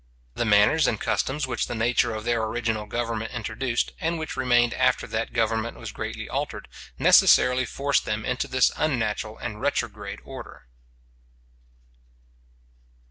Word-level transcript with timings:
The 0.33 0.45
manners 0.45 0.87
and 0.87 0.99
customs 0.99 1.45
which 1.45 1.67
the 1.67 1.75
nature 1.75 2.11
of 2.15 2.23
their 2.23 2.41
original 2.41 2.87
government 2.87 3.33
introduced, 3.33 3.91
and 4.01 4.17
which 4.17 4.35
remained 4.35 4.73
after 4.73 5.05
that 5.05 5.31
government 5.31 5.77
was 5.77 5.91
greatly 5.91 6.27
altered, 6.27 6.67
necessarily 6.97 7.65
forced 7.65 8.03
them 8.03 8.25
into 8.25 8.47
this 8.47 8.71
unnatural 8.75 9.37
and 9.37 9.61
retrograde 9.61 10.19
order. 10.23 10.65